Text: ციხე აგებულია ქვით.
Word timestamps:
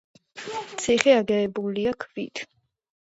ციხე 0.83 1.13
აგებულია 1.17 1.95
ქვით. 2.05 2.47